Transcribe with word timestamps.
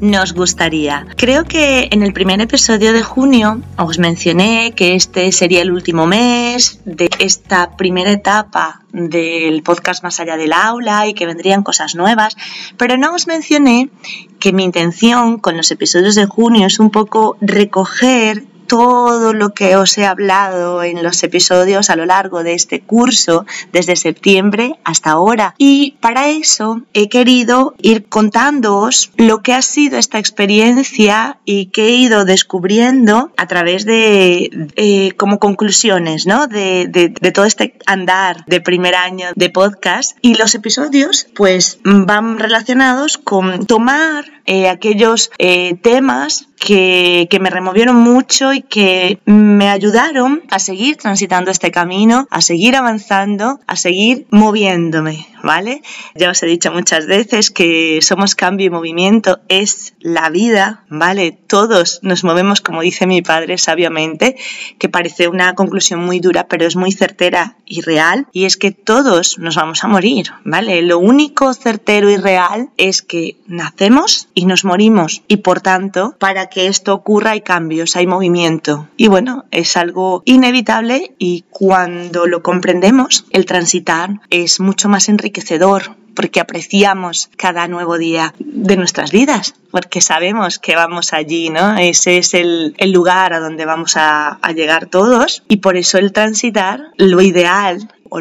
nos 0.00 0.32
gustaría. 0.32 1.06
Creo 1.16 1.44
que 1.44 1.88
en 1.90 2.02
el 2.02 2.12
primer 2.12 2.40
episodio 2.40 2.92
de 2.92 3.02
junio 3.02 3.60
os 3.76 3.98
mencioné 3.98 4.72
que 4.74 4.94
este 4.94 5.30
sería 5.32 5.62
el 5.62 5.72
último 5.72 6.06
mes 6.06 6.80
de 6.84 7.10
esta 7.18 7.76
primera 7.76 8.10
etapa 8.10 8.82
del 8.92 9.62
podcast 9.62 10.02
Más 10.02 10.18
allá 10.20 10.36
del 10.36 10.52
aula 10.52 11.06
y 11.06 11.14
que 11.14 11.26
vendrían 11.26 11.62
cosas 11.62 11.94
nuevas, 11.94 12.36
pero 12.76 12.96
no 12.96 13.14
os 13.14 13.26
mencioné 13.26 13.90
que 14.38 14.52
mi 14.52 14.64
intención 14.64 15.38
con 15.38 15.56
los 15.56 15.70
episodios 15.70 16.14
de 16.14 16.26
junio 16.26 16.66
es 16.66 16.80
un 16.80 16.90
poco 16.90 17.36
recoger 17.40 18.44
todo 18.70 19.32
lo 19.32 19.52
que 19.52 19.74
os 19.74 19.98
he 19.98 20.06
hablado 20.06 20.84
en 20.84 21.02
los 21.02 21.24
episodios 21.24 21.90
a 21.90 21.96
lo 21.96 22.06
largo 22.06 22.44
de 22.44 22.54
este 22.54 22.78
curso, 22.78 23.44
desde 23.72 23.96
septiembre 23.96 24.76
hasta 24.84 25.10
ahora. 25.10 25.56
Y 25.58 25.96
para 26.00 26.28
eso 26.28 26.82
he 26.94 27.08
querido 27.08 27.74
ir 27.82 28.06
contándoos 28.06 29.10
lo 29.16 29.42
que 29.42 29.54
ha 29.54 29.62
sido 29.62 29.98
esta 29.98 30.20
experiencia 30.20 31.38
y 31.44 31.66
que 31.66 31.86
he 31.86 31.96
ido 31.96 32.24
descubriendo 32.24 33.32
a 33.36 33.48
través 33.48 33.84
de, 33.86 35.12
como 35.16 35.40
conclusiones, 35.40 36.28
¿no? 36.28 36.46
De, 36.46 36.86
de 36.86 37.32
todo 37.32 37.46
este 37.46 37.74
andar 37.86 38.44
de 38.46 38.60
primer 38.60 38.94
año 38.94 39.30
de 39.34 39.50
podcast. 39.50 40.16
Y 40.20 40.36
los 40.36 40.54
episodios, 40.54 41.26
pues, 41.34 41.80
van 41.82 42.38
relacionados 42.38 43.18
con 43.18 43.66
tomar 43.66 44.39
eh, 44.46 44.68
aquellos 44.68 45.30
eh, 45.38 45.74
temas 45.82 46.48
que, 46.58 47.26
que, 47.30 47.40
me 47.40 47.50
removieron 47.50 47.96
mucho 47.96 48.52
y 48.52 48.62
que 48.62 49.18
me 49.24 49.70
ayudaron 49.70 50.42
a 50.50 50.58
seguir 50.58 50.96
transitando 50.96 51.50
este 51.50 51.70
camino, 51.70 52.28
a 52.30 52.42
seguir 52.42 52.76
avanzando, 52.76 53.60
a 53.66 53.76
seguir 53.76 54.26
moviéndome, 54.30 55.26
¿vale? 55.42 55.82
Ya 56.14 56.30
os 56.30 56.42
he 56.42 56.46
dicho 56.46 56.70
muchas 56.70 57.06
veces 57.06 57.50
que 57.50 58.00
somos 58.02 58.34
cambio 58.34 58.66
y 58.66 58.70
movimiento, 58.70 59.40
es 59.48 59.94
la 60.00 60.28
vida, 60.28 60.84
¿vale? 60.88 61.32
Todos 61.46 62.00
nos 62.02 62.24
movemos, 62.24 62.60
como 62.60 62.82
dice 62.82 63.06
mi 63.06 63.22
padre 63.22 63.56
sabiamente, 63.58 64.36
que 64.78 64.88
parece 64.88 65.28
una 65.28 65.54
conclusión 65.54 66.00
muy 66.00 66.20
dura, 66.20 66.46
pero 66.46 66.66
es 66.66 66.76
muy 66.76 66.92
certera 66.92 67.56
y 67.64 67.80
real, 67.80 68.26
y 68.32 68.44
es 68.44 68.56
que 68.56 68.70
todos 68.70 69.38
nos 69.38 69.56
vamos 69.56 69.82
a 69.84 69.88
morir, 69.88 70.32
¿vale? 70.44 70.82
Lo 70.82 70.98
único 70.98 71.54
certero 71.54 72.10
y 72.10 72.16
real 72.16 72.70
es 72.76 73.02
que 73.02 73.36
nacemos 73.46 74.28
y 74.34 74.46
nos 74.46 74.64
morimos. 74.64 75.22
Y 75.28 75.38
por 75.38 75.60
tanto, 75.60 76.14
para 76.18 76.46
que 76.48 76.66
esto 76.66 76.94
ocurra 76.94 77.32
hay 77.32 77.40
cambios, 77.40 77.96
hay 77.96 78.06
movimiento. 78.06 78.88
Y 78.96 79.08
bueno, 79.08 79.44
es 79.50 79.76
algo 79.76 80.22
inevitable 80.24 81.14
y 81.18 81.44
cuando 81.50 82.26
lo 82.26 82.42
comprendemos, 82.42 83.26
el 83.30 83.46
transitar 83.46 84.20
es 84.30 84.60
mucho 84.60 84.88
más 84.88 85.08
enriquecedor 85.08 85.96
porque 86.14 86.40
apreciamos 86.40 87.30
cada 87.36 87.66
nuevo 87.68 87.96
día 87.96 88.34
de 88.38 88.76
nuestras 88.76 89.10
vidas, 89.12 89.54
porque 89.70 90.00
sabemos 90.00 90.58
que 90.58 90.76
vamos 90.76 91.12
allí, 91.12 91.50
¿no? 91.50 91.78
Ese 91.78 92.18
es 92.18 92.34
el, 92.34 92.74
el 92.78 92.92
lugar 92.92 93.32
a 93.32 93.40
donde 93.40 93.64
vamos 93.64 93.96
a, 93.96 94.38
a, 94.42 94.52
llegar 94.52 94.86
todos 94.86 95.42
y 95.48 95.58
por 95.58 95.76
eso 95.76 95.98
el 95.98 96.12
transitar, 96.12 96.88
lo 96.96 97.22
ideal 97.22 97.88
o, 98.10 98.20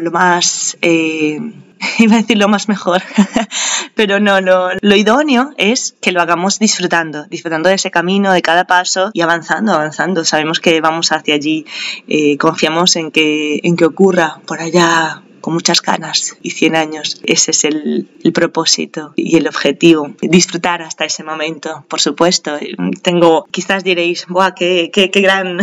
lo 0.00 0.10
más... 0.10 0.76
Eh, 0.82 1.40
iba 1.98 2.14
a 2.14 2.18
decir 2.18 2.38
lo 2.38 2.48
más 2.48 2.68
mejor, 2.68 3.02
pero 3.94 4.20
no, 4.20 4.40
lo, 4.40 4.70
lo, 4.80 4.96
idóneo 4.96 5.52
es 5.56 5.96
que 6.00 6.12
lo 6.12 6.20
hagamos 6.20 6.58
disfrutando, 6.58 7.24
disfrutando 7.26 7.68
de 7.68 7.74
ese 7.74 7.90
camino, 7.90 8.32
de 8.32 8.42
cada 8.42 8.64
paso 8.64 9.10
y 9.12 9.20
avanzando, 9.20 9.72
avanzando. 9.72 10.24
Sabemos 10.24 10.60
que 10.60 10.80
vamos 10.80 11.12
hacia 11.12 11.34
allí, 11.34 11.66
eh, 12.08 12.38
confiamos 12.38 12.96
en 12.96 13.10
que, 13.10 13.60
en 13.62 13.76
que 13.76 13.84
ocurra 13.84 14.40
por 14.46 14.60
allá 14.60 15.22
con 15.46 15.54
muchas 15.54 15.80
ganas 15.80 16.36
y 16.42 16.50
100 16.50 16.74
años. 16.74 17.20
Ese 17.22 17.52
es 17.52 17.62
el, 17.62 18.08
propósito 18.34 19.12
y 19.14 19.36
el 19.36 19.46
objetivo. 19.46 20.10
Disfrutar 20.20 20.82
hasta 20.82 21.04
ese 21.04 21.22
momento, 21.22 21.84
por 21.86 22.00
supuesto. 22.00 22.58
Tengo, 23.02 23.46
quizás 23.52 23.84
diréis, 23.84 24.26
¡buah, 24.26 24.56
qué, 24.56 24.90
qué, 24.92 25.12
qué 25.12 25.20
gran 25.20 25.60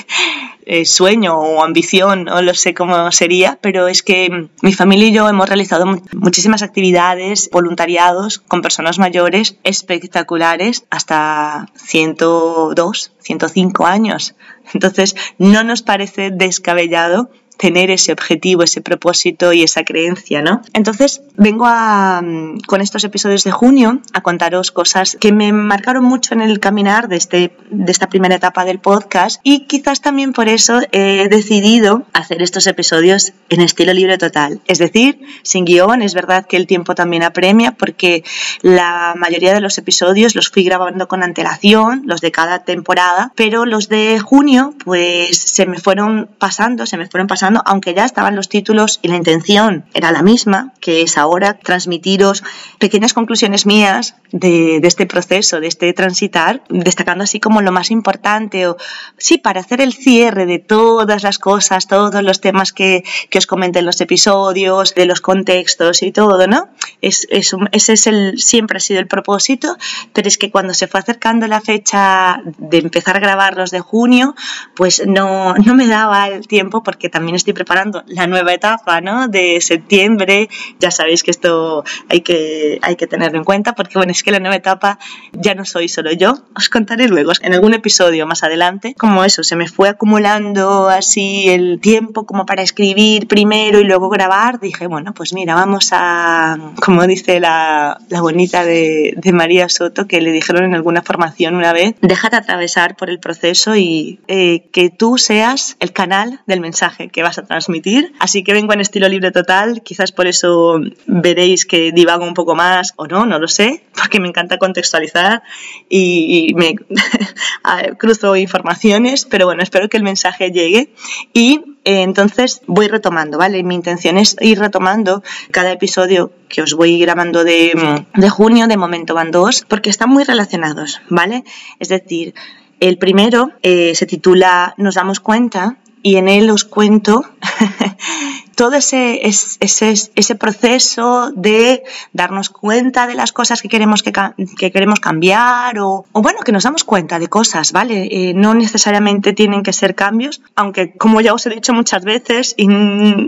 eh, 0.66 0.84
sueño 0.84 1.38
o 1.38 1.64
ambición, 1.64 2.24
no 2.24 2.42
lo 2.42 2.52
sé 2.52 2.74
cómo 2.74 3.10
sería, 3.12 3.58
pero 3.62 3.88
es 3.88 4.02
que 4.02 4.48
mi 4.60 4.74
familia 4.74 5.08
y 5.08 5.12
yo 5.12 5.26
hemos 5.26 5.48
realizado 5.48 5.86
muchísimas 6.12 6.62
actividades, 6.62 7.48
voluntariados 7.50 8.40
con 8.40 8.60
personas 8.60 8.98
mayores 8.98 9.56
espectaculares 9.64 10.84
hasta 10.90 11.70
102, 11.76 13.12
105 13.20 13.86
años. 13.86 14.34
Entonces, 14.74 15.16
no 15.38 15.64
nos 15.64 15.80
parece 15.80 16.30
descabellado 16.30 17.30
tener 17.56 17.90
ese 17.90 18.12
objetivo, 18.12 18.62
ese 18.62 18.80
propósito 18.80 19.52
y 19.52 19.62
esa 19.62 19.84
creencia, 19.84 20.42
¿no? 20.42 20.62
Entonces 20.72 21.22
vengo 21.36 21.66
a, 21.66 22.22
con 22.66 22.80
estos 22.80 23.04
episodios 23.04 23.44
de 23.44 23.52
junio 23.52 24.00
a 24.12 24.22
contaros 24.22 24.70
cosas 24.70 25.16
que 25.20 25.32
me 25.32 25.52
marcaron 25.52 26.04
mucho 26.04 26.34
en 26.34 26.40
el 26.40 26.60
caminar 26.60 27.08
de, 27.08 27.16
este, 27.16 27.56
de 27.70 27.92
esta 27.92 28.08
primera 28.08 28.36
etapa 28.36 28.64
del 28.64 28.80
podcast 28.80 29.40
y 29.42 29.66
quizás 29.66 30.00
también 30.00 30.32
por 30.32 30.48
eso 30.48 30.80
he 30.92 31.28
decidido 31.28 32.06
hacer 32.12 32.42
estos 32.42 32.66
episodios 32.66 33.32
en 33.48 33.60
estilo 33.60 33.92
libre 33.92 34.18
total, 34.18 34.60
es 34.66 34.78
decir, 34.78 35.20
sin 35.42 35.64
guion, 35.64 36.02
es 36.02 36.14
verdad 36.14 36.46
que 36.46 36.56
el 36.56 36.66
tiempo 36.66 36.94
también 36.94 37.22
apremia 37.22 37.72
porque 37.72 38.24
la 38.62 39.14
mayoría 39.16 39.54
de 39.54 39.60
los 39.60 39.78
episodios 39.78 40.34
los 40.34 40.48
fui 40.48 40.64
grabando 40.64 41.08
con 41.08 41.22
antelación, 41.22 42.02
los 42.06 42.20
de 42.20 42.32
cada 42.32 42.64
temporada, 42.64 43.32
pero 43.36 43.64
los 43.64 43.88
de 43.88 44.18
junio 44.18 44.74
pues 44.84 45.38
se 45.38 45.66
me 45.66 45.78
fueron 45.78 46.28
pasando, 46.38 46.86
se 46.86 46.96
me 46.96 47.06
fueron 47.06 47.26
pasando 47.26 47.43
aunque 47.64 47.94
ya 47.94 48.04
estaban 48.04 48.36
los 48.36 48.48
títulos 48.48 49.00
y 49.02 49.08
la 49.08 49.16
intención 49.16 49.84
era 49.94 50.12
la 50.12 50.22
misma, 50.22 50.72
que 50.80 51.02
es 51.02 51.18
ahora 51.18 51.54
transmitiros 51.54 52.42
pequeñas 52.78 53.12
conclusiones 53.12 53.66
mías 53.66 54.16
de, 54.32 54.80
de 54.80 54.88
este 54.88 55.06
proceso, 55.06 55.60
de 55.60 55.68
este 55.68 55.92
transitar, 55.92 56.62
destacando 56.68 57.24
así 57.24 57.40
como 57.40 57.60
lo 57.60 57.72
más 57.72 57.90
importante, 57.90 58.66
o 58.66 58.76
sí, 59.16 59.38
para 59.38 59.60
hacer 59.60 59.80
el 59.80 59.92
cierre 59.92 60.46
de 60.46 60.58
todas 60.58 61.22
las 61.22 61.38
cosas, 61.38 61.86
todos 61.86 62.22
los 62.22 62.40
temas 62.40 62.72
que, 62.72 63.04
que 63.30 63.38
os 63.38 63.46
comenté 63.46 63.80
en 63.80 63.86
los 63.86 64.00
episodios, 64.00 64.94
de 64.94 65.06
los 65.06 65.20
contextos 65.20 66.02
y 66.02 66.12
todo, 66.12 66.46
¿no? 66.46 66.68
Es, 67.00 67.26
es, 67.30 67.54
ese 67.72 67.92
es 67.92 68.06
el, 68.06 68.38
siempre 68.40 68.78
ha 68.78 68.80
sido 68.80 69.00
el 69.00 69.06
propósito, 69.06 69.76
pero 70.12 70.28
es 70.28 70.38
que 70.38 70.50
cuando 70.50 70.74
se 70.74 70.86
fue 70.86 71.00
acercando 71.00 71.46
la 71.46 71.60
fecha 71.60 72.40
de 72.58 72.78
empezar 72.78 73.16
a 73.16 73.20
grabar 73.20 73.56
los 73.56 73.70
de 73.70 73.80
junio, 73.80 74.34
pues 74.74 75.02
no, 75.06 75.54
no 75.54 75.74
me 75.74 75.86
daba 75.86 76.28
el 76.28 76.46
tiempo 76.46 76.82
porque 76.82 77.08
también 77.08 77.33
estoy 77.36 77.52
preparando 77.52 78.02
la 78.06 78.26
nueva 78.26 78.52
etapa 78.52 79.00
¿no? 79.00 79.28
de 79.28 79.60
septiembre. 79.60 80.48
Ya 80.80 80.90
sabéis 80.90 81.22
que 81.22 81.30
esto 81.30 81.84
hay 82.08 82.20
que, 82.20 82.78
hay 82.82 82.96
que 82.96 83.06
tenerlo 83.06 83.38
en 83.38 83.44
cuenta 83.44 83.74
porque 83.74 83.98
bueno, 83.98 84.12
es 84.12 84.22
que 84.22 84.30
la 84.30 84.40
nueva 84.40 84.56
etapa 84.56 84.98
ya 85.32 85.54
no 85.54 85.64
soy 85.64 85.88
solo 85.88 86.12
yo. 86.12 86.38
Os 86.56 86.68
contaré 86.68 87.08
luego 87.08 87.32
en 87.40 87.54
algún 87.54 87.74
episodio 87.74 88.26
más 88.26 88.42
adelante 88.42 88.94
como 88.98 89.24
eso, 89.24 89.42
se 89.42 89.56
me 89.56 89.68
fue 89.68 89.88
acumulando 89.88 90.88
así 90.88 91.48
el 91.48 91.80
tiempo 91.80 92.26
como 92.26 92.46
para 92.46 92.62
escribir 92.62 93.26
primero 93.26 93.80
y 93.80 93.84
luego 93.84 94.08
grabar. 94.08 94.60
Dije, 94.60 94.86
bueno, 94.86 95.14
pues 95.14 95.32
mira, 95.32 95.54
vamos 95.54 95.90
a, 95.92 96.56
como 96.82 97.06
dice 97.06 97.40
la, 97.40 97.98
la 98.08 98.20
bonita 98.20 98.64
de, 98.64 99.14
de 99.16 99.32
María 99.32 99.68
Soto, 99.68 100.06
que 100.06 100.20
le 100.20 100.32
dijeron 100.32 100.64
en 100.64 100.74
alguna 100.74 101.02
formación 101.02 101.54
una 101.54 101.72
vez, 101.72 101.94
déjate 102.00 102.36
atravesar 102.36 102.96
por 102.96 103.10
el 103.10 103.18
proceso 103.18 103.76
y 103.76 104.20
eh, 104.28 104.68
que 104.72 104.90
tú 104.90 105.18
seas 105.18 105.76
el 105.80 105.92
canal 105.92 106.40
del 106.46 106.60
mensaje 106.60 107.08
que 107.08 107.22
vas 107.24 107.38
a 107.38 107.42
transmitir. 107.44 108.12
Así 108.20 108.44
que 108.44 108.52
vengo 108.52 108.72
en 108.72 108.80
estilo 108.80 109.08
libre 109.08 109.32
total, 109.32 109.82
quizás 109.82 110.12
por 110.12 110.28
eso 110.28 110.80
veréis 111.06 111.66
que 111.66 111.90
divago 111.90 112.24
un 112.24 112.34
poco 112.34 112.54
más 112.54 112.92
o 112.96 113.06
no, 113.06 113.26
no 113.26 113.38
lo 113.40 113.48
sé, 113.48 113.84
porque 113.98 114.20
me 114.20 114.28
encanta 114.28 114.58
contextualizar 114.58 115.42
y, 115.88 116.54
me 116.54 116.76
cruzo 117.98 118.36
informaciones, 118.36 119.24
pero 119.24 119.46
bueno, 119.46 119.62
espero 119.62 119.88
que 119.88 119.96
el 119.96 120.04
mensaje 120.04 120.52
llegue 120.52 120.90
y 121.32 121.60
eh, 121.84 122.02
entonces 122.02 122.62
voy 122.66 122.86
retomando, 122.86 123.38
¿vale? 123.38 123.62
Mi 123.62 123.74
intención 123.74 124.16
es 124.16 124.36
ir 124.40 124.58
retomando 124.60 125.22
cada 125.50 125.72
episodio 125.72 126.32
que 126.48 126.62
os 126.62 126.74
voy 126.74 126.98
grabando 127.00 127.42
de, 127.42 128.04
de 128.14 128.30
junio, 128.30 128.68
de 128.68 128.76
momento 128.76 129.14
van 129.14 129.30
dos, 129.30 129.64
porque 129.68 129.90
están 129.90 130.10
muy 130.10 130.24
relacionados, 130.24 131.00
¿vale? 131.08 131.44
Es 131.80 131.88
decir, 131.88 132.34
el 132.80 132.98
primero 132.98 133.52
eh, 133.62 133.94
se 133.94 134.06
titula 134.06 134.74
Nos 134.76 134.96
damos 134.96 135.20
cuenta 135.20 135.78
y 136.04 136.16
en 136.16 136.28
él 136.28 136.50
os 136.50 136.64
cuento 136.64 137.24
todo 138.54 138.76
ese, 138.76 139.26
ese, 139.26 139.94
ese 140.14 140.34
proceso 140.34 141.32
de 141.34 141.82
darnos 142.12 142.50
cuenta 142.50 143.06
de 143.06 143.14
las 143.14 143.32
cosas 143.32 143.62
que 143.62 143.68
queremos, 143.68 144.02
que, 144.02 144.12
que 144.58 144.70
queremos 144.70 145.00
cambiar 145.00 145.78
o, 145.78 146.04
bueno, 146.12 146.40
que 146.44 146.52
nos 146.52 146.64
damos 146.64 146.84
cuenta 146.84 147.18
de 147.18 147.28
cosas, 147.28 147.72
¿vale? 147.72 148.08
Eh, 148.10 148.34
no 148.34 148.54
necesariamente 148.54 149.32
tienen 149.32 149.62
que 149.62 149.72
ser 149.72 149.94
cambios, 149.94 150.42
aunque 150.54 150.96
como 150.96 151.20
ya 151.20 151.34
os 151.34 151.46
he 151.46 151.50
dicho 151.50 151.72
muchas 151.72 152.04
veces, 152.04 152.54
y 152.56 152.66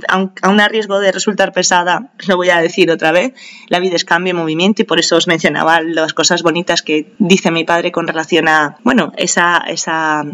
aún 0.09 0.61
a 0.61 0.69
riesgo 0.69 1.01
de 1.01 1.13
resultar 1.13 1.53
pesada, 1.53 2.13
lo 2.27 2.37
voy 2.37 2.51
a 2.51 2.61
decir 2.61 2.91
otra 2.91 3.13
vez, 3.13 3.35
la 3.69 3.79
vida 3.81 3.97
es 3.97 4.05
cambio 4.05 4.33
y 4.33 4.37
movimiento 4.37 4.83
y 4.83 4.85
por 4.85 4.99
eso 4.99 5.17
os 5.17 5.27
mencionaba 5.27 5.81
las 5.81 6.13
cosas 6.13 6.43
bonitas 6.43 6.83
que 6.83 7.13
dice 7.19 7.51
mi 7.51 7.65
padre 7.65 7.93
con 7.93 8.07
relación 8.07 8.49
a, 8.49 8.79
bueno, 8.85 9.13
esa, 9.17 9.59
esa, 9.67 10.25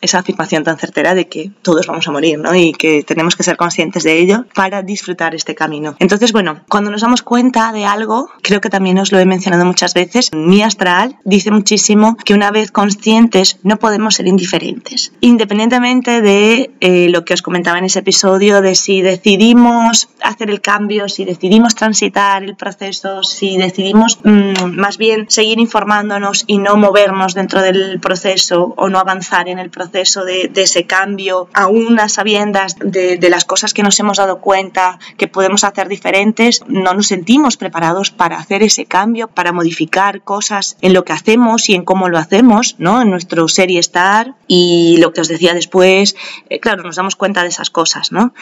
esa 0.00 0.18
afirmación 0.18 0.64
tan 0.64 0.78
certera 0.78 1.14
de 1.14 1.28
que 1.28 1.50
todos 1.62 1.86
vamos 1.86 2.06
a 2.08 2.10
morir, 2.10 2.38
¿no? 2.38 2.54
Y 2.54 2.72
que 2.72 3.02
tenemos 3.02 3.36
que 3.36 3.42
ser 3.42 3.56
conscientes 3.56 4.02
de 4.04 4.18
ello 4.18 4.39
para 4.54 4.82
disfrutar 4.82 5.34
este 5.34 5.54
camino. 5.54 5.96
Entonces, 5.98 6.32
bueno, 6.32 6.60
cuando 6.68 6.90
nos 6.90 7.02
damos 7.02 7.22
cuenta 7.22 7.72
de 7.72 7.84
algo, 7.84 8.30
creo 8.42 8.60
que 8.60 8.70
también 8.70 8.98
os 8.98 9.12
lo 9.12 9.18
he 9.18 9.26
mencionado 9.26 9.64
muchas 9.64 9.94
veces, 9.94 10.30
mi 10.32 10.62
astral 10.62 11.16
dice 11.24 11.50
muchísimo 11.50 12.16
que 12.24 12.34
una 12.34 12.50
vez 12.50 12.70
conscientes 12.70 13.58
no 13.62 13.78
podemos 13.78 14.14
ser 14.14 14.26
indiferentes. 14.26 15.12
Independientemente 15.20 16.20
de 16.20 16.70
eh, 16.80 17.08
lo 17.10 17.24
que 17.24 17.34
os 17.34 17.42
comentaba 17.42 17.78
en 17.78 17.84
ese 17.84 18.00
episodio, 18.00 18.60
de 18.62 18.74
si 18.74 19.02
decidimos 19.02 20.08
hacer 20.22 20.50
el 20.50 20.60
cambio, 20.60 21.08
si 21.08 21.24
decidimos 21.24 21.74
transitar 21.74 22.42
el 22.42 22.56
proceso, 22.56 23.22
si 23.22 23.56
decidimos 23.56 24.18
mm, 24.24 24.76
más 24.76 24.98
bien 24.98 25.26
seguir 25.28 25.58
informándonos 25.58 26.44
y 26.46 26.58
no 26.58 26.76
movernos 26.76 27.34
dentro 27.34 27.62
del 27.62 28.00
proceso 28.00 28.74
o 28.76 28.88
no 28.88 28.98
avanzar 28.98 29.48
en 29.48 29.58
el 29.58 29.70
proceso 29.70 30.24
de, 30.24 30.50
ese 30.54 30.84
cambio, 30.86 31.48
aún 31.54 31.98
a 31.98 32.08
sabiendas 32.08 32.76
de, 32.78 33.16
de 33.16 33.30
las 33.30 33.44
cosas 33.44 33.72
que 33.72 33.82
nos 33.82 33.98
hemos 33.98 34.18
dado 34.18 34.29
cuenta 34.38 34.98
que 35.16 35.28
podemos 35.28 35.64
hacer 35.64 35.88
diferentes, 35.88 36.62
no 36.66 36.94
nos 36.94 37.08
sentimos 37.08 37.56
preparados 37.56 38.10
para 38.10 38.38
hacer 38.38 38.62
ese 38.62 38.86
cambio, 38.86 39.28
para 39.28 39.52
modificar 39.52 40.22
cosas 40.22 40.76
en 40.80 40.92
lo 40.92 41.04
que 41.04 41.12
hacemos 41.12 41.68
y 41.68 41.74
en 41.74 41.84
cómo 41.84 42.08
lo 42.08 42.18
hacemos, 42.18 42.76
¿no? 42.78 43.02
En 43.02 43.10
nuestro 43.10 43.48
ser 43.48 43.70
y 43.70 43.78
estar 43.78 44.34
y 44.46 44.96
lo 44.98 45.12
que 45.12 45.20
os 45.20 45.28
decía 45.28 45.54
después, 45.54 46.16
eh, 46.48 46.60
claro, 46.60 46.82
nos 46.82 46.96
damos 46.96 47.16
cuenta 47.16 47.42
de 47.42 47.48
esas 47.48 47.70
cosas, 47.70 48.12
¿no? 48.12 48.32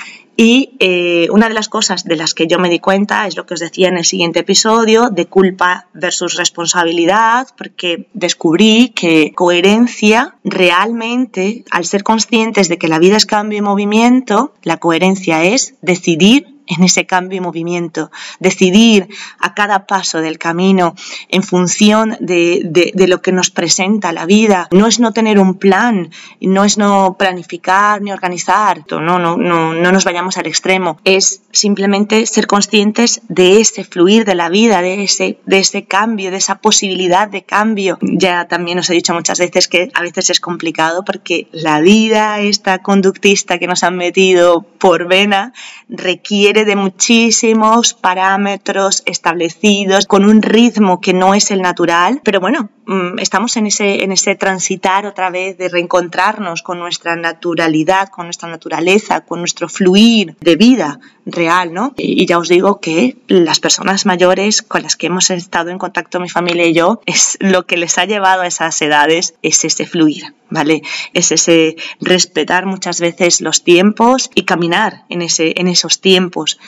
Y 0.40 0.76
eh, 0.78 1.26
una 1.32 1.48
de 1.48 1.54
las 1.54 1.68
cosas 1.68 2.04
de 2.04 2.14
las 2.14 2.32
que 2.32 2.46
yo 2.46 2.60
me 2.60 2.70
di 2.70 2.78
cuenta 2.78 3.26
es 3.26 3.36
lo 3.36 3.44
que 3.44 3.54
os 3.54 3.60
decía 3.60 3.88
en 3.88 3.98
el 3.98 4.04
siguiente 4.04 4.38
episodio 4.38 5.10
de 5.10 5.26
culpa 5.26 5.88
versus 5.94 6.36
responsabilidad, 6.36 7.48
porque 7.58 8.06
descubrí 8.14 8.90
que 8.90 9.32
coherencia 9.34 10.36
realmente, 10.44 11.64
al 11.72 11.86
ser 11.86 12.04
conscientes 12.04 12.68
de 12.68 12.78
que 12.78 12.86
la 12.86 13.00
vida 13.00 13.16
es 13.16 13.26
cambio 13.26 13.58
y 13.58 13.62
movimiento, 13.62 14.54
la 14.62 14.76
coherencia 14.76 15.42
es 15.42 15.74
decidir 15.82 16.57
en 16.68 16.84
ese 16.84 17.06
cambio 17.06 17.38
y 17.38 17.40
movimiento, 17.40 18.10
decidir 18.40 19.08
a 19.40 19.54
cada 19.54 19.86
paso 19.86 20.20
del 20.20 20.38
camino 20.38 20.94
en 21.28 21.42
función 21.42 22.16
de, 22.20 22.62
de, 22.94 23.08
lo 23.08 23.22
que 23.22 23.32
nos 23.32 23.50
presenta 23.50 24.12
la 24.12 24.26
vida. 24.26 24.68
No 24.70 24.86
es 24.86 25.00
no 25.00 25.12
tener 25.12 25.38
un 25.38 25.54
plan, 25.54 26.10
no 26.40 26.64
es 26.64 26.76
no 26.76 27.16
planificar 27.18 28.02
ni 28.02 28.12
organizar, 28.12 28.84
no, 28.90 29.18
no, 29.18 29.36
no, 29.36 29.74
no 29.74 29.92
nos 29.92 30.04
vayamos 30.04 30.36
al 30.36 30.46
extremo, 30.46 30.98
es 31.04 31.42
simplemente 31.52 32.26
ser 32.26 32.46
conscientes 32.46 33.22
de 33.28 33.60
ese 33.60 33.84
fluir 33.84 34.24
de 34.24 34.34
la 34.34 34.48
vida, 34.48 34.82
de 34.82 35.02
ese, 35.02 35.38
de 35.46 35.58
ese 35.58 35.84
cambio, 35.84 36.30
de 36.30 36.36
esa 36.36 36.56
posibilidad 36.56 37.28
de 37.28 37.42
cambio. 37.42 37.98
Ya 38.02 38.46
también 38.46 38.78
os 38.78 38.90
he 38.90 38.94
dicho 38.94 39.14
muchas 39.14 39.38
veces 39.38 39.68
que 39.68 39.90
a 39.94 40.02
veces 40.02 40.30
es 40.30 40.40
complicado 40.40 41.04
porque 41.04 41.48
la 41.52 41.80
vida, 41.80 42.40
esta 42.40 42.78
conductista 42.78 43.58
que 43.58 43.66
nos 43.66 43.82
han 43.82 43.96
metido 43.96 44.62
por 44.62 45.08
vena, 45.08 45.52
requiere 45.88 46.57
de 46.64 46.76
muchísimos 46.76 47.94
parámetros 47.94 49.02
establecidos, 49.06 50.06
con 50.06 50.24
un 50.24 50.42
ritmo 50.42 51.00
que 51.00 51.12
no 51.12 51.34
es 51.34 51.50
el 51.50 51.62
natural, 51.62 52.20
pero 52.24 52.40
bueno, 52.40 52.70
mm, 52.86 53.18
estamos 53.18 53.56
en 53.56 53.66
ese, 53.66 54.04
en 54.04 54.12
ese 54.12 54.34
transitar 54.34 55.06
otra 55.06 55.30
vez 55.30 55.58
de 55.58 55.68
reencontrarnos 55.68 56.62
con 56.62 56.78
nuestra 56.78 57.16
naturalidad, 57.16 58.08
con 58.08 58.26
nuestra 58.26 58.48
naturaleza, 58.48 59.22
con 59.22 59.40
nuestro 59.40 59.68
fluir 59.68 60.36
de 60.40 60.56
vida 60.56 61.00
real, 61.30 61.72
¿no? 61.72 61.94
Y 61.96 62.26
ya 62.26 62.38
os 62.38 62.48
digo 62.48 62.80
que 62.80 63.16
las 63.28 63.60
personas 63.60 64.06
mayores 64.06 64.62
con 64.62 64.82
las 64.82 64.96
que 64.96 65.06
hemos 65.06 65.30
estado 65.30 65.70
en 65.70 65.78
contacto 65.78 66.20
mi 66.20 66.28
familia 66.28 66.66
y 66.66 66.74
yo, 66.74 67.00
es 67.06 67.36
lo 67.40 67.66
que 67.66 67.76
les 67.76 67.98
ha 67.98 68.04
llevado 68.04 68.42
a 68.42 68.46
esas 68.46 68.80
edades, 68.82 69.34
es 69.42 69.64
ese 69.64 69.86
fluir. 69.86 70.34
¿vale? 70.50 70.82
Es 71.12 71.32
ese 71.32 71.76
respetar 72.00 72.66
muchas 72.66 73.00
veces 73.00 73.40
los 73.40 73.64
tiempos 73.64 74.30
y 74.34 74.44
caminar 74.44 75.04
en, 75.08 75.22
ese, 75.22 75.54
en 75.56 75.68
esos 75.68 76.00
tiempos. 76.00 76.58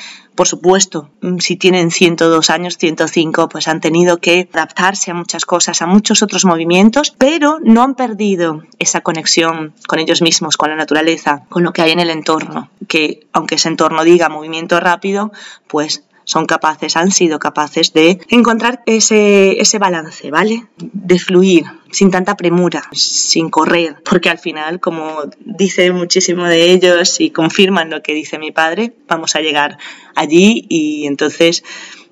Por 0.40 0.48
supuesto, 0.48 1.10
si 1.40 1.56
tienen 1.56 1.90
102 1.90 2.48
años, 2.48 2.78
105, 2.78 3.50
pues 3.50 3.68
han 3.68 3.82
tenido 3.82 4.20
que 4.20 4.48
adaptarse 4.50 5.10
a 5.10 5.14
muchas 5.14 5.44
cosas, 5.44 5.82
a 5.82 5.86
muchos 5.86 6.22
otros 6.22 6.46
movimientos, 6.46 7.10
pero 7.10 7.58
no 7.62 7.82
han 7.82 7.94
perdido 7.94 8.62
esa 8.78 9.02
conexión 9.02 9.74
con 9.86 9.98
ellos 9.98 10.22
mismos, 10.22 10.56
con 10.56 10.70
la 10.70 10.76
naturaleza, 10.76 11.42
con 11.50 11.62
lo 11.62 11.74
que 11.74 11.82
hay 11.82 11.90
en 11.90 12.00
el 12.00 12.08
entorno, 12.08 12.70
que 12.88 13.26
aunque 13.34 13.56
ese 13.56 13.68
entorno 13.68 14.02
diga 14.02 14.30
movimiento 14.30 14.80
rápido, 14.80 15.30
pues 15.66 16.04
son 16.30 16.46
capaces, 16.46 16.96
han 16.96 17.10
sido 17.10 17.40
capaces 17.40 17.92
de 17.92 18.20
encontrar 18.28 18.84
ese, 18.86 19.60
ese 19.60 19.80
balance, 19.80 20.30
¿vale? 20.30 20.64
De 20.78 21.18
fluir 21.18 21.64
sin 21.90 22.12
tanta 22.12 22.36
premura, 22.36 22.84
sin 22.92 23.50
correr, 23.50 23.96
porque 24.04 24.30
al 24.30 24.38
final, 24.38 24.78
como 24.78 25.24
dice 25.40 25.90
muchísimo 25.90 26.44
de 26.44 26.70
ellos 26.70 27.18
y 27.18 27.30
confirman 27.30 27.90
lo 27.90 28.04
que 28.04 28.14
dice 28.14 28.38
mi 28.38 28.52
padre, 28.52 28.92
vamos 29.08 29.34
a 29.34 29.40
llegar 29.40 29.78
allí 30.14 30.66
y 30.68 31.08
entonces 31.08 31.64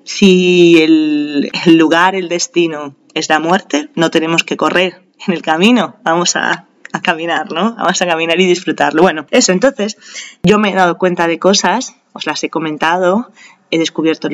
si 0.03 0.81
el, 0.81 1.49
lugar, 1.77 2.13
el 2.13 2.27
destino 2.27 2.97
es 3.13 3.29
la 3.29 3.39
muerte, 3.39 3.87
no 3.95 4.11
tenemos 4.11 4.43
que 4.43 4.57
correr 4.57 5.01
en 5.25 5.33
el 5.33 5.41
camino, 5.41 5.95
vamos 6.03 6.35
a 6.35 6.65
a 6.91 7.01
caminar, 7.01 7.51
¿no? 7.51 7.75
Vamos 7.75 8.01
a 8.01 8.07
caminar 8.07 8.41
y 8.41 8.47
disfrutarlo. 8.47 9.03
Bueno, 9.03 9.27
eso, 9.29 9.51
entonces 9.51 9.95
yo 10.41 10.57
me 10.57 10.71
he 10.71 10.73
dado 10.73 10.97
cuenta 10.97 11.27
de 11.27 11.37
cosas, 11.37 11.95
os 12.13 12.25
las 12.25 12.43
he 12.43 12.49
comentado, 12.49 13.31
he 13.71 13.77
descubierto 13.77 14.29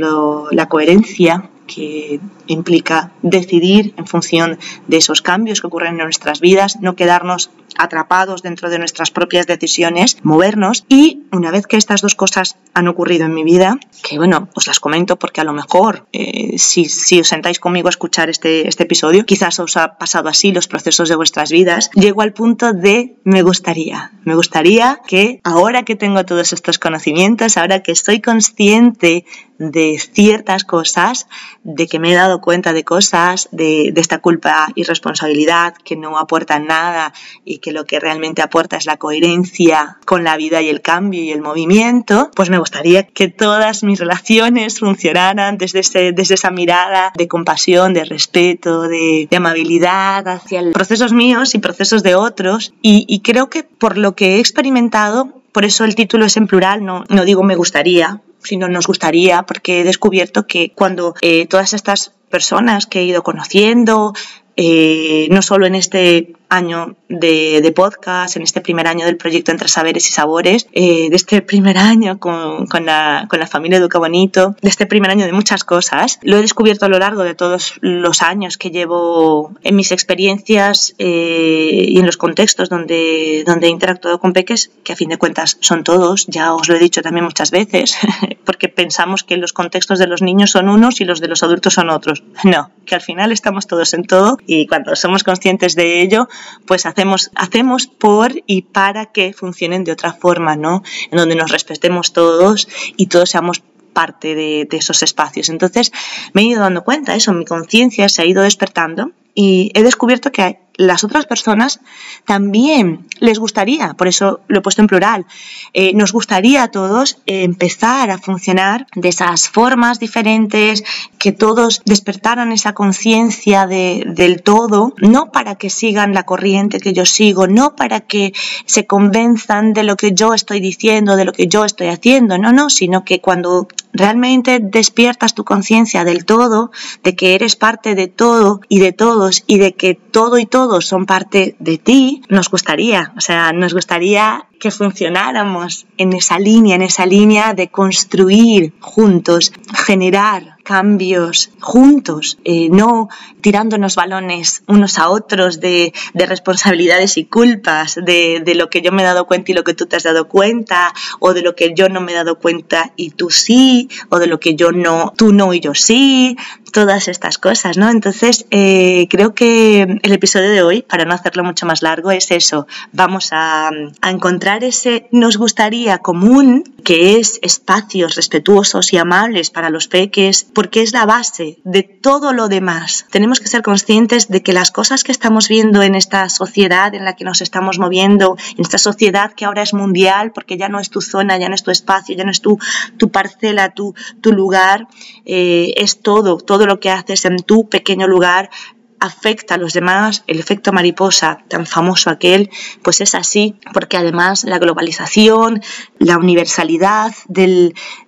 la 0.52 0.68
coherencia 0.68 1.50
que 1.68 2.20
implica 2.48 3.12
decidir 3.22 3.94
en 3.98 4.08
función 4.08 4.60
de 4.88 4.98
esos 4.98 5.22
cambios 5.22 5.62
que 5.62 5.68
ocurren 5.68 6.00
en 6.00 6.06
nuestras 6.06 6.40
vidas, 6.40 6.78
no 6.82 6.96
quedarnos 6.96 7.50
atrapados 7.78 8.42
dentro 8.42 8.70
de 8.70 8.80
nuestras 8.80 9.12
propias 9.12 9.48
decisiones, 9.48 10.18
movernos. 10.24 10.86
Y 10.88 11.24
una 11.32 11.52
vez 11.52 11.68
que 11.68 11.78
estas 11.78 12.02
dos 12.02 12.16
cosas 12.16 12.58
han 12.74 12.88
ocurrido 12.88 13.26
en 13.26 13.34
mi 13.34 13.44
vida, 13.44 13.78
que 14.08 14.18
bueno, 14.18 14.50
os 14.54 14.68
las 14.68 14.80
comento 14.80 15.18
porque 15.18 15.42
a 15.42 15.44
lo 15.44 15.54
mejor 15.54 16.08
eh, 16.14 16.58
si, 16.58 17.20
os 17.20 17.28
sentáis 17.28 17.60
conmigo 17.60 17.88
a 17.88 17.90
escuchar 17.90 18.30
este, 18.30 18.68
este 18.68 18.84
episodio, 18.84 19.26
quizás 19.26 19.60
os 19.60 19.78
ha 19.78 19.98
pasado 19.98 20.30
así 20.30 20.52
los 20.52 20.68
procesos 20.68 21.10
de 21.10 21.16
vuestras 21.16 21.52
vidas, 21.52 21.90
llego 21.94 22.22
al 22.22 22.34
punto 22.34 22.74
de 22.74 23.16
me 23.24 23.42
gustaría, 23.42 24.12
me 24.24 24.36
gustaría 24.36 25.02
que 25.08 25.40
ahora 25.44 25.84
que 25.84 25.96
tengo 25.96 26.26
todos 26.26 26.54
estos 26.54 26.80
conocimientos, 26.80 27.58
ahora 27.58 27.82
que 27.82 27.92
estoy 27.92 28.22
consciente 28.22 29.26
de 29.58 30.00
ciertas 30.00 30.64
cosas, 30.64 31.28
de 31.64 31.88
que 31.88 32.00
me 32.00 32.12
he 32.12 32.16
dado 32.16 32.42
cuenta 32.42 32.74
de 32.74 32.84
cosas, 32.84 33.48
de, 33.52 33.94
esta 33.96 34.20
culpa 34.20 34.68
y 34.76 34.84
responsabilidad 34.84 35.74
que 35.84 35.96
no 35.96 36.18
aportan 36.18 36.68
nada 36.68 37.14
y 37.44 37.60
que 37.60 37.72
lo 37.72 37.86
que 37.86 38.00
realmente 38.00 38.42
aporta 38.42 38.78
es 38.78 38.86
la 38.86 38.98
coherencia 38.98 39.98
con 40.06 40.24
la 40.24 40.38
vida 40.38 40.62
y 40.62 40.70
el 40.70 40.82
cambio 40.82 41.24
y 41.24 41.32
el 41.32 41.42
movimiento, 41.42 42.32
pues 42.36 42.50
me 42.50 42.60
gustaría 42.60 43.04
que 43.04 43.30
todas 43.30 43.84
mis 43.84 44.00
relaciones 44.00 44.80
funcionaran 44.80 45.58
desde, 45.58 45.80
esa 45.80 46.52
mirada 46.52 47.14
de 47.16 47.28
compasión, 47.28 47.94
de 47.94 48.06
respeto, 48.06 48.84
de, 48.84 49.28
amabilidad 49.36 50.26
hacia 50.30 50.62
los 50.62 50.74
procesos 50.74 51.12
míos 51.12 51.56
y 51.56 51.60
procesos 51.60 52.04
de 52.04 52.16
otros. 52.16 52.74
Y 52.82 53.20
creo 53.20 53.50
que 53.50 53.64
por 53.64 53.98
lo 53.98 54.16
que 54.16 54.36
he 54.36 54.40
experimentado, 54.40 55.45
por 55.56 55.64
eso 55.64 55.86
el 55.86 55.96
título 55.96 56.26
es 56.26 56.36
en 56.36 56.48
plural, 56.48 56.84
no, 56.84 57.06
no 57.08 57.24
digo 57.24 57.42
me 57.42 57.56
gustaría, 57.56 58.20
sino 58.44 58.68
nos 58.68 58.88
gustaría, 58.88 59.44
porque 59.44 59.80
he 59.80 59.84
descubierto 59.86 60.48
que 60.48 60.74
cuando 60.76 61.16
eh, 61.22 61.48
todas 61.48 61.74
estas 61.74 62.12
personas 62.30 62.88
que 62.88 63.00
he 63.00 63.04
ido 63.06 63.24
conociendo, 63.24 64.14
eh, 64.58 65.30
no 65.32 65.42
solo 65.42 65.66
en 65.66 65.76
este 65.76 66.34
año 66.50 66.96
de, 67.10 67.62
de, 67.62 67.72
podcast, 67.72 68.36
en 68.36 68.44
este 68.44 68.62
primer 68.62 68.88
año 68.88 69.06
del 69.06 69.18
proyecto 69.18 69.52
Entre 69.52 69.68
Saberes 69.68 70.08
y 70.08 70.12
Sabores, 70.12 70.68
eh, 70.74 71.10
de 71.10 71.16
este 71.16 71.42
primer 71.42 71.78
año 71.78 72.20
con, 72.20 72.68
con, 72.68 72.86
la, 72.86 73.28
con, 73.30 73.40
la, 73.40 73.48
familia 73.48 73.78
Educa 73.78 74.00
Bonito, 74.00 74.56
de 74.62 74.70
este 74.70 74.86
primer 74.86 75.12
año 75.12 75.26
de 75.26 75.34
muchas 75.34 75.64
cosas. 75.64 76.20
Lo 76.22 76.38
he 76.38 76.42
descubierto 76.42 76.86
a 76.86 76.90
lo 76.90 77.00
largo 77.00 77.24
de 77.24 77.36
todos 77.36 77.76
los 77.82 78.22
años 78.22 78.58
que 78.58 78.72
llevo 78.72 79.54
en 79.64 79.76
mis 79.76 79.92
experiencias 79.92 80.96
eh, 80.98 81.86
y 81.88 82.00
en 82.00 82.06
los 82.06 82.18
contextos 82.18 82.70
donde, 82.70 83.44
donde 83.46 83.68
he 83.68 83.70
interactuado 83.70 84.20
con 84.20 84.34
peques, 84.34 84.72
que 84.84 84.94
a 84.94 84.96
fin 84.96 85.10
de 85.10 85.18
cuentas 85.18 85.58
son 85.62 85.84
todos, 85.84 86.26
ya 86.28 86.54
os 86.54 86.68
lo 86.68 86.76
he 86.76 86.80
dicho 86.80 87.02
también 87.02 87.26
muchas 87.26 87.52
veces, 87.52 87.98
porque 88.46 88.70
pensamos 88.70 89.24
que 89.24 89.38
los 89.38 89.54
contextos 89.54 90.00
de 90.00 90.08
los 90.08 90.22
niños 90.22 90.52
son 90.52 90.70
unos 90.70 91.02
y 91.02 91.06
los 91.06 91.22
de 91.22 91.28
los 91.28 91.44
adultos 91.44 91.74
son 91.74 91.90
otros. 91.90 92.24
No, 92.44 92.72
que 92.86 92.96
al 92.96 93.02
final 93.02 93.32
estamos 93.32 93.68
todos 93.68 93.94
en 93.94 94.04
todo 94.04 94.38
y 94.46 94.68
cuando 94.68 94.96
somos 94.96 95.24
conscientes 95.24 95.76
de 95.76 96.02
ello, 96.02 96.28
pues 96.66 96.86
hacemos, 96.86 97.32
hacemos 97.36 97.88
por 97.88 98.44
y 98.46 98.64
para 98.64 99.08
que 99.08 99.34
funcionen 99.34 99.84
de 99.84 99.92
otra 99.92 100.14
forma, 100.14 100.56
¿no? 100.56 100.84
En 101.12 101.18
donde 101.18 101.36
nos 101.36 101.52
respetemos 101.52 102.14
todos 102.14 102.68
y 102.98 103.08
todos 103.08 103.30
seamos 103.30 103.62
parte 103.94 104.36
de, 104.36 104.68
esos 104.72 105.02
espacios. 105.04 105.50
Entonces 105.50 105.92
me 106.34 106.42
he 106.42 106.46
ido 106.46 106.62
dando 106.62 106.84
cuenta, 106.84 107.16
eso, 107.16 107.34
mi 107.34 107.46
conciencia 107.46 108.10
se 108.10 108.22
ha 108.22 108.26
ido 108.26 108.44
despertando 108.44 109.12
y 109.34 109.72
he 109.74 109.84
descubierto 109.84 110.32
que 110.32 110.60
las 110.78 111.04
otras 111.04 111.26
personas 111.26 111.80
también 112.26 113.08
les 113.20 113.40
gustaría, 113.40 113.94
por 113.94 114.08
eso 114.08 114.42
lo 114.48 114.60
he 114.60 114.62
puesto 114.62 114.82
en 114.82 114.88
plural, 114.88 115.26
eh, 115.74 115.94
nos 115.94 116.12
gustaría 116.12 116.64
a 116.64 116.68
todos 116.70 117.18
empezar 117.26 118.12
a 118.12 118.18
funcionar 118.18 118.88
de 118.96 119.10
esas 119.10 119.50
formas 119.50 120.00
diferentes, 120.00 120.84
que 121.20 121.32
todos 121.32 121.82
despertaran 121.86 122.52
esa 122.52 122.74
conciencia 122.74 123.68
de, 123.68 124.04
del 124.06 124.42
todo, 124.42 124.94
no 124.98 125.32
para 125.32 125.56
que 125.56 125.70
sigan 125.70 126.14
la 126.14 126.24
corriente 126.24 126.80
que 126.80 126.94
yo 126.94 127.06
sigo, 127.06 127.48
no 127.48 127.76
para 127.76 128.02
que 128.02 128.34
se 128.66 128.86
convenzan 128.86 129.74
de 129.74 129.84
lo 129.84 129.96
que 129.96 130.14
yo 130.14 130.34
estoy 130.34 130.60
diciendo, 130.60 131.16
de 131.16 131.26
lo 131.26 131.34
que 131.34 131.48
yo 131.48 131.66
estoy 131.66 131.88
haciendo, 131.88 132.38
no, 132.38 132.52
no, 132.52 132.70
sino 132.70 133.04
que 133.04 133.22
cuando 133.22 133.68
realmente 133.96 134.60
despiertas 134.62 135.36
tu 135.36 135.44
conciencia 135.44 136.04
del 136.04 136.26
todo, 136.26 136.72
de 137.04 137.16
que 137.16 137.36
eres 137.36 137.56
parte 137.56 137.96
de 137.96 138.08
todo 138.08 138.62
y 138.68 138.80
de 138.80 138.92
todos 138.92 139.44
y 139.48 139.58
de 139.58 139.74
que 139.74 139.96
todo 139.96 140.38
y 140.38 140.46
todo 140.46 140.66
todos 140.66 140.88
son 140.88 141.06
parte 141.06 141.58
de 141.60 141.78
ti, 141.78 142.22
nos 142.30 142.50
gustaría, 142.50 143.12
o 143.18 143.20
sea, 143.20 143.52
nos 143.52 143.74
gustaría 143.74 144.46
que 144.60 144.72
funcionáramos 144.72 145.86
en 145.98 146.14
esa 146.14 146.40
línea, 146.40 146.76
en 146.76 146.82
esa 146.82 147.06
línea 147.06 147.54
de 147.54 147.70
construir 147.70 148.74
juntos, 148.80 149.52
generar 149.86 150.56
cambios 150.64 151.52
juntos, 151.62 152.40
eh, 152.44 152.70
no 152.72 153.08
tirándonos 153.40 153.96
balones 153.96 154.64
unos 154.68 154.98
a 154.98 155.10
otros 155.10 155.60
de, 155.60 155.94
responsabilidades 156.16 157.18
y 157.18 157.26
culpas, 157.26 157.96
de, 157.96 158.42
de, 158.44 158.56
lo 158.56 158.70
que 158.70 158.82
yo 158.82 158.92
me 158.92 159.04
he 159.04 159.06
dado 159.06 159.28
cuenta 159.28 159.52
y 159.52 159.56
lo 159.56 159.64
que 159.64 159.76
tú 159.76 159.86
te 159.86 159.96
has 159.96 160.04
dado 160.04 160.28
cuenta, 160.28 160.94
o 161.20 161.34
de 161.34 161.44
lo 161.44 161.56
que 161.56 161.74
yo 161.76 161.88
no 161.88 162.02
me 162.02 162.14
he 162.14 162.16
dado 162.16 162.40
cuenta 162.40 162.92
y 162.96 163.12
tú 163.12 163.30
sí, 163.30 163.90
o 164.10 164.18
de 164.18 164.28
lo 164.28 164.40
que 164.40 164.56
yo 164.56 164.72
no, 164.72 165.14
tú 165.16 165.32
no 165.32 165.54
y 165.54 165.60
yo 165.60 165.76
sí, 165.76 166.36
todas 166.74 167.08
estas 167.08 167.38
cosas, 167.38 167.78
¿no? 167.78 167.90
Entonces, 167.90 168.48
eh, 168.50 169.08
creo 169.10 169.34
que 169.34 170.00
el 170.02 170.12
episodio 170.12 170.52
de 170.52 170.62
hoy, 170.64 170.82
para 170.82 171.06
no 171.06 171.14
hacerlo 171.14 171.44
mucho 171.44 171.66
más 171.66 171.82
largo, 171.82 172.12
es 172.12 172.32
eso. 172.32 172.68
Vamos 172.92 173.30
a, 173.32 173.70
a 174.02 174.10
encontrar 174.10 174.45
ese 174.46 175.08
nos 175.12 175.38
gustaría 175.38 175.98
común, 175.98 176.64
que 176.84 177.18
es 177.18 177.40
espacios 177.42 178.16
respetuosos 178.16 178.94
y 178.94 178.98
amables 178.98 179.50
para 179.50 179.72
los 179.72 179.88
peques, 179.88 180.44
porque 180.44 180.84
es 180.84 180.94
la 180.94 181.06
base 181.06 181.58
de 181.64 181.82
todo 181.82 182.32
lo 182.32 182.48
demás. 182.48 183.08
Tenemos 183.10 183.40
que 183.40 183.48
ser 183.48 183.64
conscientes 183.64 184.28
de 184.28 184.44
que 184.44 184.54
las 184.54 184.70
cosas 184.70 185.04
que 185.04 185.12
estamos 185.12 185.48
viendo 185.48 185.82
en 185.82 185.96
esta 185.96 186.30
sociedad 186.30 186.94
en 186.94 187.06
la 187.06 187.16
que 187.16 187.26
nos 187.26 187.42
estamos 187.42 187.80
moviendo, 187.80 188.38
en 188.56 188.62
esta 188.62 188.78
sociedad 188.78 189.34
que 189.34 189.46
ahora 189.46 189.64
es 189.64 189.74
mundial, 189.74 190.32
porque 190.32 190.58
ya 190.58 190.70
no 190.70 190.80
es 190.80 190.92
tu 190.92 191.02
zona, 191.02 191.38
ya 191.38 191.50
no 191.50 191.56
es 191.56 191.64
tu 191.64 191.72
espacio, 191.72 192.16
ya 192.16 192.24
no 192.24 192.32
es 192.32 192.42
tu, 192.42 192.60
tu 192.98 193.10
parcela, 193.10 193.74
tu, 193.74 193.96
tu 194.22 194.32
lugar, 194.32 194.88
eh, 195.26 195.74
es 195.78 196.02
todo, 196.02 196.38
todo 196.38 196.68
lo 196.68 196.80
que 196.80 196.92
haces 196.92 197.26
en 197.26 197.38
tu 197.38 197.68
pequeño 197.68 198.08
lugar 198.08 198.52
afecta 199.00 199.56
a 199.56 199.58
los 199.58 199.74
demás, 199.74 200.24
el 200.28 200.40
efecto 200.40 200.72
mariposa 200.72 201.40
tan 201.48 201.66
famoso 201.66 202.10
aquel, 202.10 202.50
pues 202.84 203.02
es 203.02 203.16
así, 203.16 203.56
porque 203.74 203.98
además 203.98 204.44
la 204.44 204.60
globalización, 204.60 205.62
la 206.00 206.18
universalidad 206.18 207.14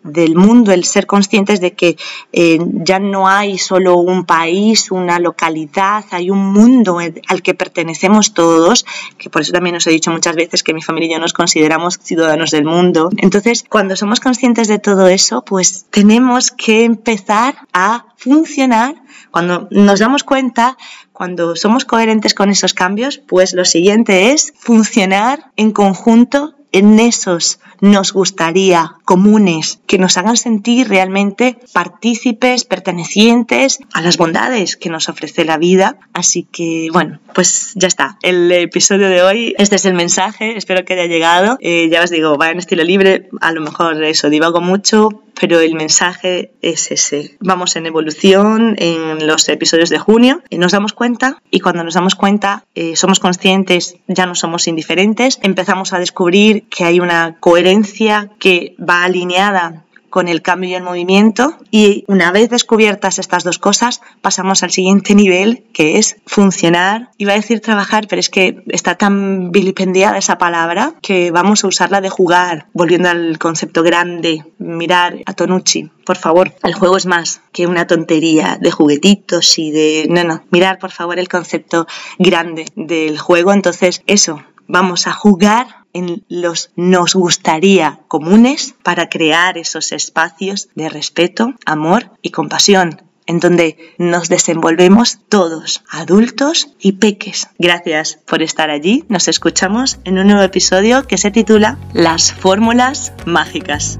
del, 0.07 0.35
mundo, 0.35 0.71
el 0.71 0.83
ser 0.83 1.05
conscientes 1.05 1.59
de 1.59 1.73
que 1.73 1.97
eh, 2.33 2.59
ya 2.59 2.99
no 2.99 3.27
hay 3.27 3.57
solo 3.57 3.97
un 3.97 4.25
país, 4.25 4.91
una 4.91 5.19
localidad, 5.19 6.05
hay 6.11 6.29
un 6.29 6.51
mundo 6.51 6.99
al 6.99 7.41
que 7.41 7.53
pertenecemos 7.53 8.33
todos, 8.33 8.85
que 9.17 9.29
por 9.29 9.41
eso 9.41 9.51
también 9.51 9.75
os 9.75 9.87
he 9.87 9.91
dicho 9.91 10.11
muchas 10.11 10.35
veces 10.35 10.63
que 10.63 10.73
mi 10.73 10.81
familia 10.81 11.07
y 11.07 11.11
yo 11.11 11.19
nos 11.19 11.33
consideramos 11.33 11.99
ciudadanos 12.01 12.51
del 12.51 12.65
mundo. 12.65 13.09
Entonces, 13.17 13.63
cuando 13.67 13.95
somos 13.95 14.19
conscientes 14.19 14.67
de 14.67 14.79
todo 14.79 15.07
eso, 15.07 15.43
pues 15.43 15.85
tenemos 15.89 16.51
que 16.51 16.83
empezar 16.83 17.55
a 17.73 18.05
funcionar 18.17 18.95
cuando 19.31 19.67
nos 19.71 19.99
damos 19.99 20.23
cuenta, 20.23 20.77
cuando 21.13 21.55
somos 21.55 21.85
coherentes 21.85 22.33
con 22.33 22.49
esos 22.49 22.73
cambios, 22.73 23.19
pues 23.19 23.53
lo 23.53 23.65
siguiente 23.65 24.31
es 24.31 24.53
funcionar 24.57 25.51
en 25.55 25.71
conjunto 25.71 26.56
en 26.77 26.99
esos 26.99 27.59
nos 27.81 28.13
gustaría 28.13 28.95
comunes 29.05 29.79
que 29.87 29.97
nos 29.97 30.17
hagan 30.17 30.37
sentir 30.37 30.89
realmente 30.89 31.57
partícipes, 31.73 32.65
pertenecientes 32.65 33.79
a 33.93 34.01
las 34.01 34.17
bondades 34.17 34.77
que 34.77 34.89
nos 34.89 35.09
ofrece 35.09 35.45
la 35.45 35.57
vida. 35.57 35.97
Así 36.13 36.43
que 36.43 36.89
bueno, 36.91 37.19
pues 37.33 37.73
ya 37.75 37.87
está. 37.87 38.17
El 38.21 38.51
episodio 38.51 39.09
de 39.09 39.21
hoy, 39.21 39.55
este 39.57 39.75
es 39.75 39.85
el 39.85 39.93
mensaje, 39.93 40.57
espero 40.57 40.85
que 40.85 40.93
haya 40.93 41.05
llegado. 41.05 41.57
Eh, 41.61 41.89
ya 41.91 42.03
os 42.03 42.09
digo, 42.09 42.37
va 42.37 42.51
en 42.51 42.59
estilo 42.59 42.83
libre, 42.83 43.29
a 43.41 43.51
lo 43.51 43.61
mejor 43.61 44.03
eso, 44.03 44.29
divago 44.29 44.61
mucho, 44.61 45.23
pero 45.39 45.59
el 45.59 45.75
mensaje 45.75 46.51
es 46.61 46.91
ese. 46.91 47.37
Vamos 47.39 47.75
en 47.75 47.85
evolución 47.85 48.75
en 48.77 49.25
los 49.27 49.47
episodios 49.49 49.89
de 49.89 49.99
junio 49.99 50.41
y 50.49 50.57
nos 50.57 50.71
damos 50.71 50.93
cuenta 50.93 51.41
y 51.51 51.59
cuando 51.59 51.83
nos 51.83 51.93
damos 51.93 52.15
cuenta 52.15 52.65
eh, 52.75 52.95
somos 52.95 53.19
conscientes, 53.19 53.97
ya 54.07 54.25
no 54.25 54.35
somos 54.35 54.67
indiferentes, 54.67 55.39
empezamos 55.41 55.93
a 55.93 55.99
descubrir 55.99 56.67
que 56.69 56.83
hay 56.83 56.99
una 56.99 57.37
coherencia 57.39 58.29
que 58.39 58.75
va 58.77 59.03
alineada 59.03 59.83
con 60.17 60.27
el 60.27 60.41
cambio 60.41 60.71
y 60.71 60.73
el 60.73 60.81
movimiento 60.81 61.53
y 61.69 62.03
una 62.07 62.31
vez 62.31 62.49
descubiertas 62.49 63.19
estas 63.19 63.43
dos 63.43 63.59
cosas 63.59 64.01
pasamos 64.19 64.63
al 64.63 64.71
siguiente 64.71 65.13
nivel 65.13 65.65
que 65.73 65.99
es 65.99 66.17
funcionar. 66.25 67.11
Iba 67.19 67.33
a 67.33 67.35
decir 67.35 67.59
trabajar 67.59 68.07
pero 68.09 68.19
es 68.19 68.31
que 68.31 68.63
está 68.69 68.95
tan 68.95 69.51
vilipendiada 69.51 70.17
esa 70.17 70.39
palabra 70.39 70.95
que 71.03 71.29
vamos 71.29 71.63
a 71.63 71.67
usarla 71.67 72.01
de 72.01 72.09
jugar. 72.09 72.65
Volviendo 72.73 73.09
al 73.09 73.37
concepto 73.37 73.83
grande 73.83 74.43
mirar 74.57 75.19
a 75.27 75.33
Tonucci 75.33 75.91
por 76.03 76.17
favor. 76.17 76.51
El 76.63 76.73
juego 76.73 76.97
es 76.97 77.05
más 77.05 77.41
que 77.51 77.67
una 77.67 77.85
tontería 77.85 78.57
de 78.59 78.71
juguetitos 78.71 79.59
y 79.59 79.69
de 79.69 80.07
no 80.09 80.23
no 80.23 80.41
mirar 80.49 80.79
por 80.79 80.89
favor 80.89 81.19
el 81.19 81.29
concepto 81.29 81.85
grande 82.17 82.65
del 82.75 83.19
juego. 83.19 83.53
Entonces 83.53 84.01
eso 84.07 84.41
vamos 84.67 85.05
a 85.05 85.13
jugar 85.13 85.85
en 85.97 86.23
los 86.29 86.71
nos 86.75 87.15
gustaría 87.15 87.99
comunes 88.07 88.75
para 88.83 89.09
crear 89.09 89.57
esos 89.57 89.91
espacios 89.91 90.69
de 90.75 90.89
respeto, 90.89 91.53
amor 91.65 92.11
y 92.21 92.29
compasión 92.31 93.01
en 93.27 93.39
donde 93.39 93.93
nos 93.97 94.29
desenvolvemos 94.29 95.19
todos, 95.27 95.83
adultos 95.91 96.69
y 96.79 96.93
peques. 96.93 97.49
Gracias 97.59 98.19
por 98.25 98.41
estar 98.41 98.69
allí. 98.69 99.03
Nos 99.09 99.27
escuchamos 99.27 99.99
en 100.05 100.17
un 100.17 100.27
nuevo 100.27 100.43
episodio 100.43 101.05
que 101.05 101.17
se 101.17 101.29
titula 101.29 101.77
Las 101.93 102.31
fórmulas 102.31 103.11
mágicas. 103.25 103.99